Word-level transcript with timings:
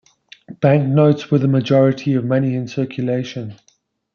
Banknotes 0.61 1.29
were 1.29 1.37
the 1.37 1.47
majority 1.47 2.15
of 2.15 2.23
the 2.23 2.27
money 2.27 2.55
in 2.55 2.67
circulation. 2.67 3.53